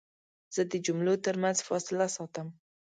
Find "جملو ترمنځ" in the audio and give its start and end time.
0.85-1.57